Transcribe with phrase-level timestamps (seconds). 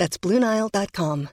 [0.00, 1.28] That's BlueNile.com.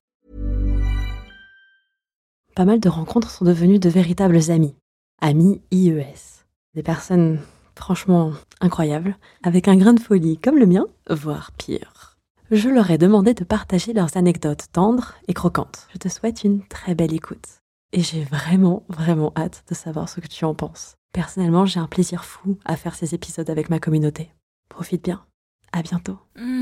[2.53, 4.75] Pas mal de rencontres sont devenues de véritables amis.
[5.21, 6.43] Amis IES.
[6.75, 7.39] Des personnes
[7.75, 12.17] franchement incroyables, avec un grain de folie comme le mien, voire pire.
[12.51, 15.87] Je leur ai demandé de partager leurs anecdotes tendres et croquantes.
[15.93, 17.61] Je te souhaite une très belle écoute.
[17.93, 20.95] Et j'ai vraiment, vraiment hâte de savoir ce que tu en penses.
[21.13, 24.29] Personnellement, j'ai un plaisir fou à faire ces épisodes avec ma communauté.
[24.67, 25.23] Profite bien.
[25.71, 26.17] À bientôt.
[26.37, 26.56] Oui,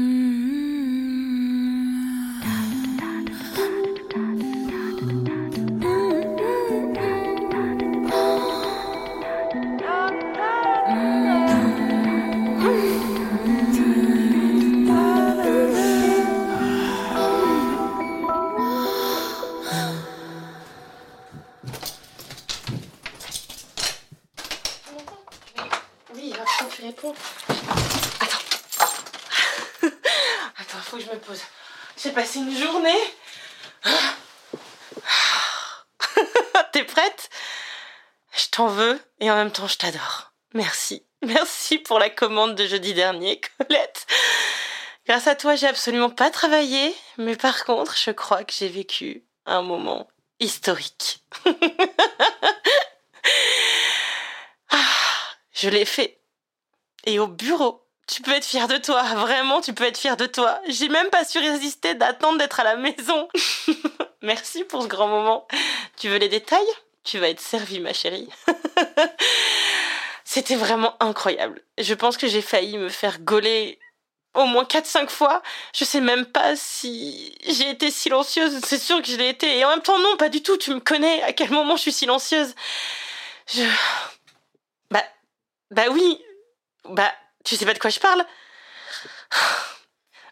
[31.00, 31.42] je me pose.
[32.02, 33.00] J'ai passé une journée.
[36.72, 37.30] T'es prête?
[38.36, 40.34] Je t'en veux et en même temps je t'adore.
[40.54, 41.06] Merci.
[41.22, 44.06] Merci pour la commande de jeudi dernier, Colette.
[45.08, 49.24] Grâce à toi, j'ai absolument pas travaillé, mais par contre, je crois que j'ai vécu
[49.46, 50.08] un moment
[50.40, 51.24] historique.
[54.72, 54.78] Ah,
[55.54, 56.20] je l'ai fait.
[57.06, 57.85] Et au bureau.
[58.08, 60.60] Tu peux être fier de toi, vraiment, tu peux être fier de toi.
[60.68, 63.28] J'ai même pas su résister d'attendre d'être à la maison.
[64.22, 65.48] Merci pour ce grand moment.
[65.98, 66.68] Tu veux les détails?
[67.04, 68.30] Tu vas être servie, ma chérie.
[70.24, 71.62] C'était vraiment incroyable.
[71.78, 73.80] Je pense que j'ai failli me faire gauler
[74.36, 75.42] au moins 4-5 fois.
[75.74, 78.60] Je sais même pas si j'ai été silencieuse.
[78.66, 79.58] C'est sûr que je l'ai été.
[79.58, 80.58] Et en même temps, non, pas du tout.
[80.58, 81.24] Tu me connais.
[81.24, 82.54] À quel moment je suis silencieuse?
[83.48, 83.64] Je.
[84.92, 85.04] Bah.
[85.72, 86.20] Bah oui.
[86.90, 87.12] Bah,
[87.46, 88.26] tu sais pas de quoi je parle?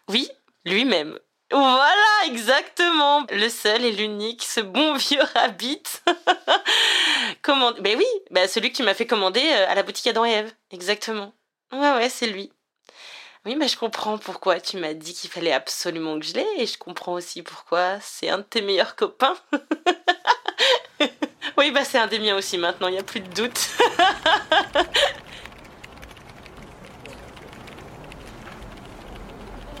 [0.08, 0.30] Oui,
[0.64, 1.18] lui-même.
[1.50, 3.24] Voilà, exactement.
[3.30, 5.82] Le seul et l'unique, ce bon vieux rabbit.
[7.42, 10.32] Comment Ben oui, bah celui qui m'a fait commander euh, à la boutique Adam et
[10.32, 10.52] Ève.
[10.72, 11.32] Exactement.
[11.72, 12.52] Ouais, ouais, c'est lui.
[13.46, 16.66] Oui, mais je comprends pourquoi tu m'as dit qu'il fallait absolument que je l'aie et
[16.66, 19.36] je comprends aussi pourquoi c'est un de tes meilleurs copains.
[21.58, 23.68] oui, bah c'est un des miens aussi maintenant, il n'y a plus de doute.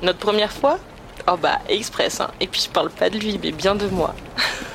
[0.04, 0.78] Notre première fois
[1.26, 2.30] Oh bah, express, hein.
[2.38, 4.14] Et puis je parle pas de lui, mais bien de moi.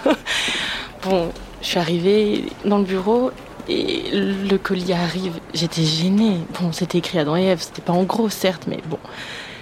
[1.04, 1.32] bon,
[1.62, 3.30] je suis arrivée dans le bureau
[3.68, 5.40] et le colis arrive.
[5.54, 6.38] J'étais gênée.
[6.60, 8.98] Bon, c'était écrit Adam et Ève, c'était pas en gros, certes, mais bon.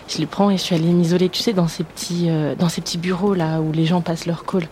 [0.08, 2.70] Je le prends et je suis allée m'isoler, tu sais, dans ces petits, euh, dans
[2.70, 4.70] ces petits bureaux là où les gens passent leur call.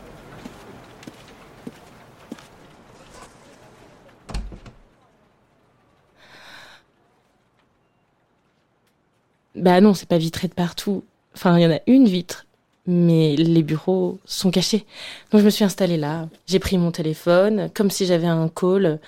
[9.56, 11.04] Bah non, c'est pas vitré de partout.
[11.34, 12.46] Enfin, il y en a une vitre,
[12.88, 14.86] mais les bureaux sont cachés.
[15.32, 16.28] Donc je me suis installée là.
[16.46, 19.00] J'ai pris mon téléphone, comme si j'avais un call.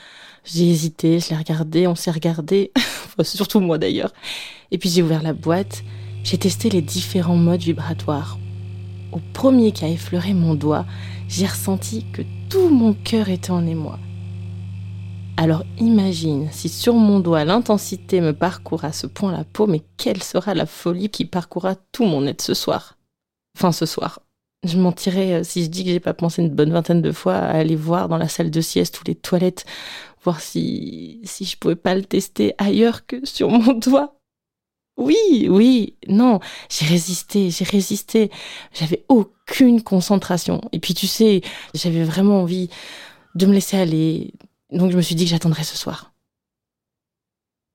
[0.45, 2.71] J'ai hésité, je l'ai regardé, on s'est regardé.
[3.23, 4.13] surtout moi d'ailleurs.
[4.71, 5.83] Et puis j'ai ouvert la boîte.
[6.23, 8.37] J'ai testé les différents modes vibratoires.
[9.11, 10.85] Au premier qui a effleuré mon doigt,
[11.27, 13.99] j'ai ressenti que tout mon cœur était en émoi.
[15.39, 19.83] Alors imagine si sur mon doigt l'intensité me parcourt à ce point la peau, mais
[19.95, 22.97] quelle sera la folie qui parcourra tout mon être ce soir?
[23.55, 24.19] Enfin ce soir.
[24.63, 27.35] Je mentirais euh, si je dis que j'ai pas pensé une bonne vingtaine de fois
[27.35, 29.65] à aller voir dans la salle de sieste ou les toilettes,
[30.23, 34.15] voir si, si je pouvais pas le tester ailleurs que sur mon doigt.
[34.97, 38.31] Oui, oui, non, j'ai résisté, j'ai résisté.
[38.73, 40.61] J'avais aucune concentration.
[40.71, 41.41] Et puis tu sais,
[41.75, 42.69] j'avais vraiment envie
[43.35, 44.33] de me laisser aller,
[44.71, 46.13] donc je me suis dit que j'attendrais ce soir.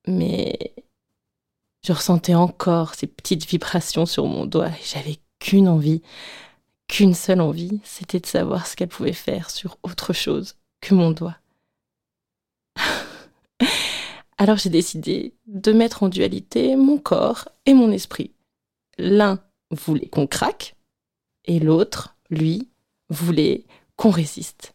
[0.07, 0.75] Mais
[1.85, 6.03] je ressentais encore ces petites vibrations sur mon doigt et j'avais qu'une envie,
[6.89, 11.11] qu'une seule envie, c'était de savoir ce qu'elle pouvait faire sur autre chose que mon
[11.11, 11.37] doigt.
[14.39, 18.33] Alors j'ai décidé de mettre en dualité mon corps et mon esprit.
[18.99, 19.41] L'un
[19.71, 20.77] voulait qu'on craque
[21.45, 22.69] et l'autre, lui,
[23.09, 23.65] voulait
[23.97, 24.75] qu'on résiste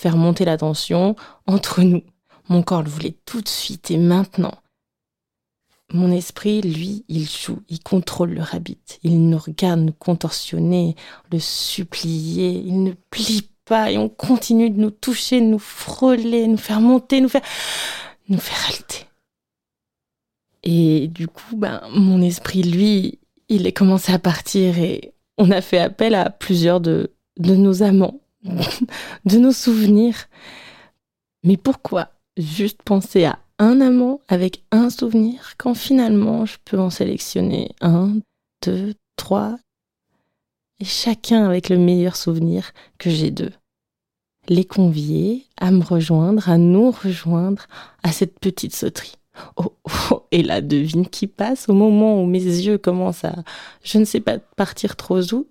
[0.00, 1.14] faire monter la tension
[1.46, 2.02] entre nous.
[2.48, 4.54] Mon corps le voulait tout de suite et maintenant.
[5.92, 8.78] Mon esprit, lui, il joue, il contrôle le rabbit.
[9.02, 10.96] Il nous regarde nous contorsionner,
[11.32, 12.62] le supplier.
[12.64, 16.80] Il ne plie pas et on continue de nous toucher, de nous frôler, nous faire
[16.80, 17.42] monter, nous faire,
[18.28, 19.06] nous faire halter.
[20.62, 23.18] Et du coup, ben, mon esprit, lui,
[23.48, 27.82] il est commencé à partir et on a fait appel à plusieurs de, de nos
[27.82, 28.20] amants,
[29.24, 30.28] de nos souvenirs.
[31.44, 36.90] Mais pourquoi juste penser à un amant avec un souvenir quand finalement je peux en
[36.90, 38.16] sélectionner un,
[38.64, 39.58] deux, trois,
[40.80, 43.52] et chacun avec le meilleur souvenir que j'ai d'eux.
[44.48, 47.66] Les convier à me rejoindre, à nous rejoindre
[48.02, 49.16] à cette petite sauterie.
[49.56, 49.74] Oh,
[50.10, 53.44] oh, et la devine qui passe au moment où mes yeux commencent à,
[53.84, 55.46] je ne sais pas, partir trop où.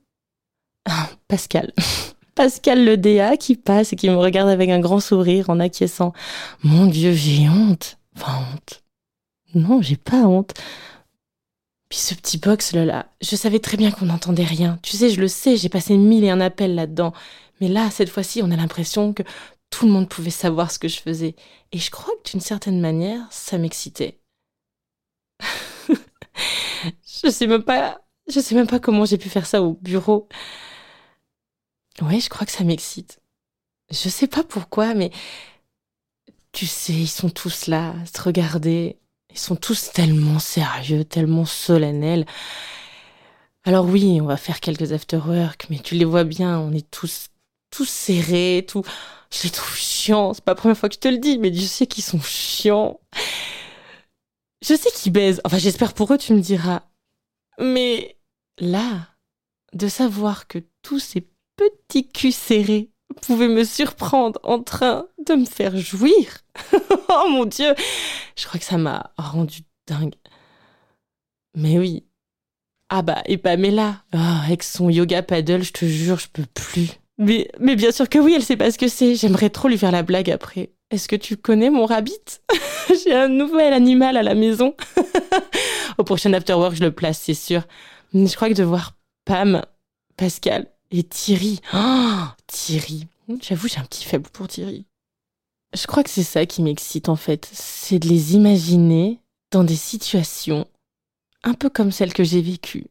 [0.86, 1.72] Ah, Pascal.
[2.40, 6.14] Pascal le DA qui passe et qui me regarde avec un grand sourire en acquiesçant.
[6.64, 7.98] Mon Dieu, j'ai honte.
[8.16, 8.82] Enfin, honte.
[9.56, 10.54] Non, j'ai pas honte.
[11.90, 14.80] Puis ce petit box là, là, je savais très bien qu'on n'entendait rien.
[14.84, 17.12] Tu sais, je le sais, j'ai passé mille et un appels là-dedans.
[17.60, 19.24] Mais là, cette fois-ci, on a l'impression que
[19.70, 21.36] tout le monde pouvait savoir ce que je faisais.
[21.74, 24.18] Et je crois que d'une certaine manière, ça m'excitait.
[27.06, 28.00] je sais même pas,
[28.34, 30.30] je sais même pas comment j'ai pu faire ça au bureau.
[32.02, 33.20] Ouais, je crois que ça m'excite.
[33.92, 35.12] Je sais pas pourquoi, mais
[36.52, 38.98] tu sais, ils sont tous là, à se regarder.
[39.32, 42.26] Ils sont tous tellement sérieux, tellement solennels.
[43.64, 47.28] Alors oui, on va faire quelques after-work, mais tu les vois bien, on est tous,
[47.70, 48.84] tous serrés, tout.
[49.32, 50.34] Je les trouve chiants.
[50.34, 52.22] C'est pas la première fois que je te le dis, mais je sais qu'ils sont
[52.22, 53.00] chiants.
[54.66, 55.42] Je sais qu'ils baisent.
[55.46, 56.84] Enfin, j'espère pour eux, tu me diras.
[57.60, 58.18] Mais
[58.60, 59.08] là,
[59.74, 61.28] de savoir que tous ces
[61.60, 62.90] petits culs serrés
[63.22, 66.40] pouvait me surprendre en train de me faire jouir.
[67.10, 67.74] oh mon Dieu,
[68.36, 70.16] je crois que ça m'a rendu dingue.
[71.56, 72.06] Mais oui.
[72.90, 76.90] Ah bah, et Pamela, oh, avec son yoga paddle, je te jure, je peux plus.
[77.18, 79.16] Mais, mais bien sûr que oui, elle sait pas ce que c'est.
[79.16, 80.72] J'aimerais trop lui faire la blague après.
[80.90, 82.42] Est-ce que tu connais mon rabbit?
[83.04, 84.74] J'ai un nouvel animal à la maison.
[85.98, 87.64] Au prochain afterwork, je le place, c'est sûr.
[88.14, 88.96] Je crois que de voir
[89.26, 89.62] Pam,
[90.18, 91.60] Pascal, et Thierry.
[91.74, 93.08] Oh, Thierry.
[93.42, 94.86] J'avoue, j'ai un petit faible pour Thierry.
[95.74, 97.48] Je crois que c'est ça qui m'excite en fait.
[97.54, 99.20] C'est de les imaginer
[99.52, 100.68] dans des situations
[101.44, 102.88] un peu comme celles que j'ai vécues.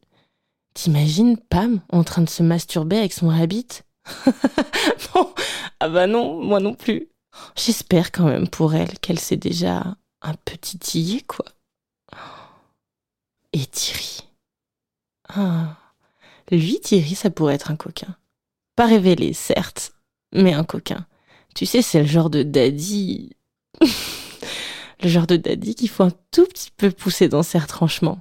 [0.74, 3.66] T'imagines Pam en train de se masturber avec son habit
[5.14, 5.34] Non
[5.80, 7.08] Ah bah non, moi non plus.
[7.56, 11.44] J'espère quand même pour elle qu'elle s'est déjà un petit tillé, quoi.
[13.52, 14.20] Et Thierry.
[15.28, 15.76] Ah.
[16.50, 18.16] Lui, Thierry, ça pourrait être un coquin.
[18.76, 19.92] Pas révélé, certes,
[20.32, 21.06] mais un coquin.
[21.54, 23.30] Tu sais, c'est le genre de daddy.
[25.02, 28.20] le genre de daddy qu'il faut un tout petit peu pousser dans ses retranchements.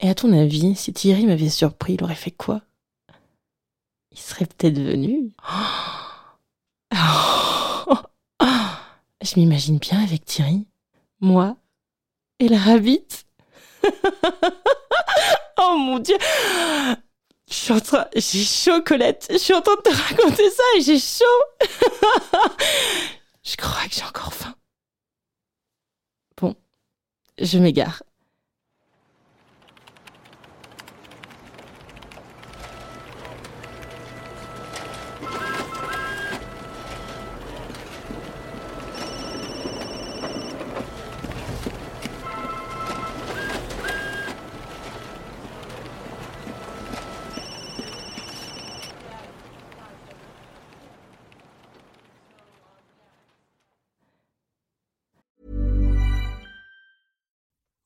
[0.00, 2.62] Et à ton avis, si Thierry m'avait surpris, il aurait fait quoi?
[4.12, 5.32] Il serait peut-être venu.
[9.22, 10.66] Je m'imagine bien avec Thierry,
[11.20, 11.56] moi
[12.38, 13.24] et la rabbit.
[15.58, 16.16] oh mon dieu
[17.64, 19.26] suis en train, j'ai chaud, Colette.
[19.30, 21.24] Je suis en train de te raconter ça et j'ai chaud.
[23.42, 24.54] je crois que j'ai encore faim.
[26.36, 26.54] Bon,
[27.40, 28.02] je m'égare.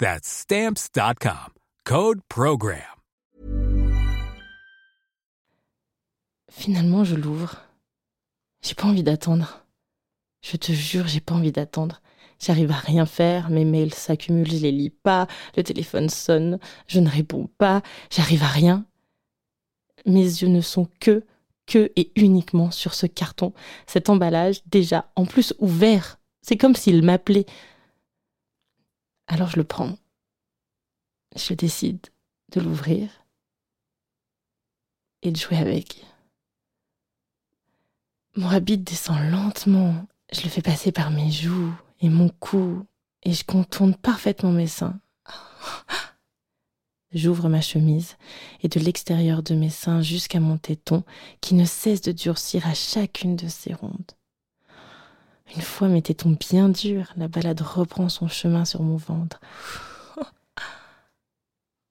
[0.00, 1.52] That's stamps.com.
[1.84, 2.80] Code Program.
[6.50, 7.56] Finalement, je l'ouvre.
[8.62, 9.66] J'ai pas envie d'attendre.
[10.40, 12.00] Je te jure, j'ai pas envie d'attendre.
[12.38, 15.26] J'arrive à rien faire, mes mails s'accumulent, je les lis pas,
[15.58, 18.86] le téléphone sonne, je ne réponds pas, j'arrive à rien.
[20.06, 21.26] Mes yeux ne sont que,
[21.66, 23.52] que et uniquement sur ce carton,
[23.86, 26.18] cet emballage déjà en plus ouvert.
[26.40, 27.44] C'est comme s'il m'appelait.
[29.30, 29.96] Alors je le prends.
[31.36, 32.04] Je décide
[32.50, 33.08] de l'ouvrir
[35.22, 36.04] et de jouer avec.
[38.34, 40.04] Mon habit descend lentement.
[40.32, 42.84] Je le fais passer par mes joues et mon cou,
[43.22, 44.98] et je contourne parfaitement mes seins.
[47.12, 48.16] J'ouvre ma chemise,
[48.64, 51.04] et de l'extérieur de mes seins jusqu'à mon téton,
[51.40, 54.12] qui ne cesse de durcir à chacune de ses rondes.
[55.54, 59.40] Une fois tétons bien durs, la balade reprend son chemin sur mon ventre.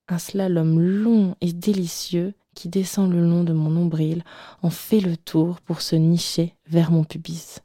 [0.07, 4.23] Un slalom long et délicieux qui descend le long de mon nombril
[4.61, 7.59] en fait le tour pour se nicher vers mon pubis.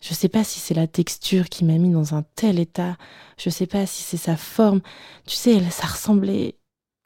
[0.00, 2.96] Je ne sais pas si c'est la texture qui m'a mis dans un tel état,
[3.38, 4.82] je ne sais pas si c'est sa forme.
[5.26, 6.56] Tu sais, ça ressemblait.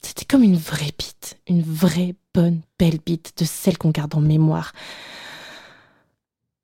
[0.01, 4.21] C'était comme une vraie bite, une vraie bonne belle bite de celle qu'on garde en
[4.21, 4.73] mémoire.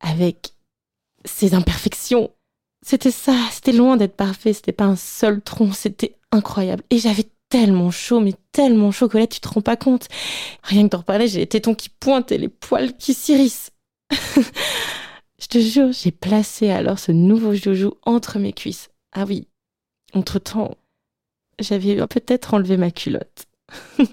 [0.00, 0.53] Avec
[1.24, 2.30] ses imperfections.
[2.82, 6.82] C'était ça, c'était loin d'être parfait, c'était pas un seul tronc, c'était incroyable.
[6.90, 10.08] Et j'avais tellement chaud, mais tellement chaud, Colette, tu te rends pas compte.
[10.62, 13.70] Rien que t'en reparler, j'ai les tétons qui pointent et les poils qui s'irissent.
[15.40, 18.88] Je te jure, j'ai placé alors ce nouveau joujou entre mes cuisses.
[19.12, 19.46] Ah oui,
[20.14, 20.74] entre-temps,
[21.58, 23.46] j'avais peut-être enlevé ma culotte.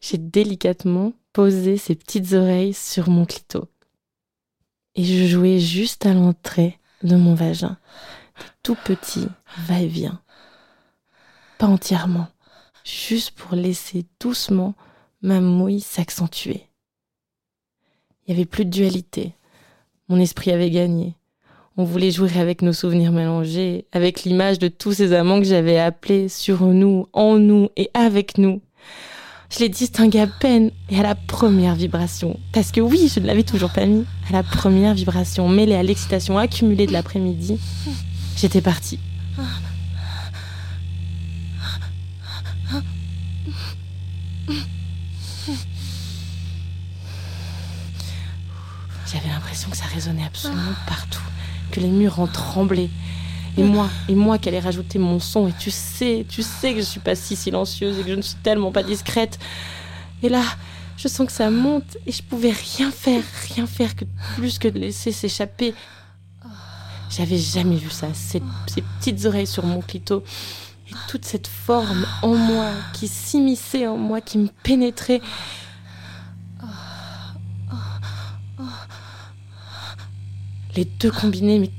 [0.00, 3.68] j'ai délicatement posé ses petites oreilles sur mon clito.
[4.98, 7.78] Et je jouais juste à l'entrée de mon vagin.
[8.64, 9.28] Tout petit
[9.68, 10.20] va-et-vient.
[11.56, 12.26] Pas entièrement
[12.84, 14.74] juste pour laisser doucement
[15.22, 16.66] ma mouille s'accentuer.
[18.26, 19.34] Il n'y avait plus de dualité.
[20.08, 21.14] Mon esprit avait gagné.
[21.76, 25.78] On voulait jouer avec nos souvenirs mélangés, avec l'image de tous ces amants que j'avais
[25.78, 28.62] appelés sur nous, en nous et avec nous.
[29.48, 32.40] Je les distinguais à peine et à la première vibration.
[32.52, 34.04] Parce que oui, je ne l'avais toujours pas mis.
[34.28, 37.58] À la première vibration, mêlée à l'excitation accumulée de l'après-midi,
[38.36, 38.98] j'étais partie.
[49.10, 51.22] J'avais l'impression que ça résonnait absolument partout,
[51.70, 52.90] que les murs en tremblaient.
[53.56, 56.80] Et moi, et moi qui allais rajouter mon son, et tu sais, tu sais que
[56.80, 59.38] je suis pas si silencieuse et que je ne suis tellement pas discrète.
[60.22, 60.42] Et là,
[60.98, 63.22] je sens que ça monte et je pouvais rien faire,
[63.54, 65.74] rien faire que plus que de laisser s'échapper.
[67.08, 68.42] J'avais jamais vu ça, ces,
[68.98, 70.24] petites oreilles sur mon clito
[70.90, 75.20] et toute cette forme en moi qui s'immisçait en moi, qui me pénétrait.
[80.74, 81.70] Les deux combinés, mais,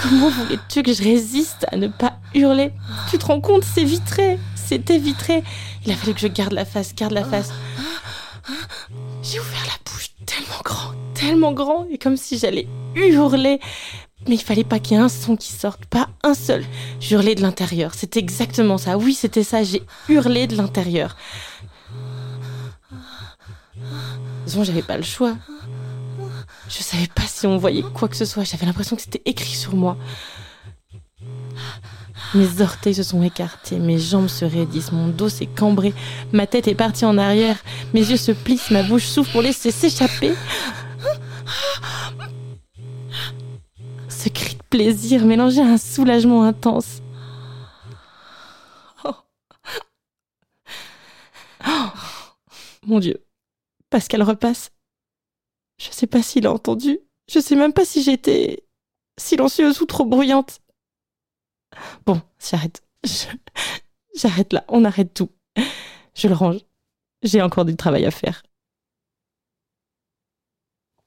[0.00, 2.72] comment voulais-tu que je résiste à ne pas hurler?
[3.10, 5.42] Tu te rends compte, c'est vitré, c'était vitré.
[5.84, 7.52] Il a fallu que je garde la face, garde la face.
[9.22, 10.92] J'ai ouvert la bouche tellement grand,
[11.26, 13.60] tellement grand, et comme si j'allais hurler.
[14.28, 16.64] Mais il fallait pas qu'il y ait un son qui sorte, pas un seul.
[17.00, 18.96] J'hurlais de l'intérieur, c'était exactement ça.
[18.96, 21.16] Oui, c'était ça, j'ai hurlé de l'intérieur.
[24.46, 25.36] Disons, j'avais pas le choix.
[26.68, 29.54] Je savais pas si on voyait quoi que ce soit, j'avais l'impression que c'était écrit
[29.54, 29.96] sur moi.
[32.34, 35.94] Mes orteils se sont écartés, mes jambes se raidissent, mon dos s'est cambré,
[36.32, 37.56] ma tête est partie en arrière,
[37.94, 40.34] mes yeux se plissent, ma bouche souffle pour laisser s'échapper.
[44.76, 47.00] Plaisir mélangé à un soulagement intense.
[49.04, 49.14] Oh.
[51.66, 51.88] Oh.
[52.84, 53.24] Mon Dieu.
[53.88, 54.70] Pascal repasse.
[55.78, 56.98] Je sais pas s'il a entendu.
[57.26, 58.64] Je sais même pas si j'étais
[59.18, 60.60] silencieuse ou trop bruyante.
[62.04, 62.82] Bon, j'arrête.
[64.14, 64.66] J'arrête là.
[64.68, 65.30] On arrête tout.
[66.14, 66.60] Je le range.
[67.22, 68.42] J'ai encore du travail à faire.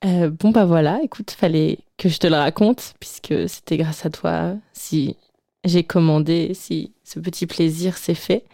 [0.05, 4.09] Euh, bon bah voilà, écoute, fallait que je te le raconte puisque c'était grâce à
[4.09, 5.17] toi si
[5.65, 8.45] j'ai commandé, si ce petit plaisir s'est fait.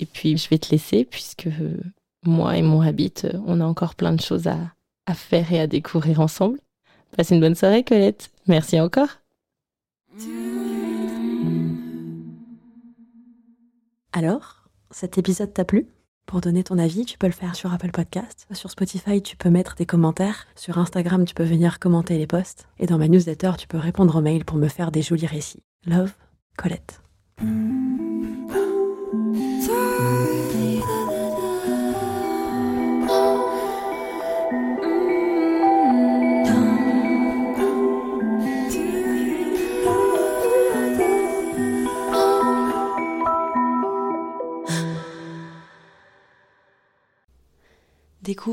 [0.00, 1.48] Et puis je vais te laisser puisque
[2.24, 3.14] moi et mon habit,
[3.46, 4.58] on a encore plein de choses à,
[5.06, 6.58] à faire et à découvrir ensemble.
[7.16, 8.30] Passe une bonne soirée Colette.
[8.46, 9.08] Merci encore.
[14.12, 15.86] Alors, cet épisode t'a plu?
[16.30, 18.46] Pour donner ton avis, tu peux le faire sur Apple Podcast.
[18.52, 20.46] Sur Spotify, tu peux mettre des commentaires.
[20.54, 22.68] Sur Instagram, tu peux venir commenter les posts.
[22.78, 25.64] Et dans ma newsletter, tu peux répondre aux mails pour me faire des jolis récits.
[25.86, 26.12] Love,
[26.56, 27.00] Colette.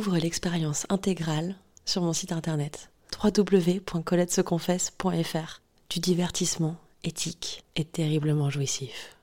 [0.06, 2.92] L'expérience intégrale sur mon site internet
[3.24, 9.18] www.coletteseconfesse.fr du divertissement éthique et terriblement jouissif.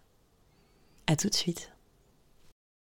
[1.06, 1.73] À tout de suite.